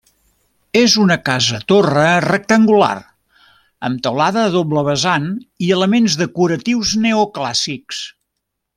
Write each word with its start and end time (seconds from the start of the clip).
És 0.79 0.93
una 1.01 1.17
casa-torre 1.27 2.05
rectangular, 2.25 2.95
amb 3.89 4.03
teulada 4.09 4.41
a 4.47 4.49
doble 4.57 4.85
vessant 4.91 5.31
i 5.67 5.73
elements 5.79 6.17
decoratius 6.25 6.99
neoclàssics. 7.07 8.05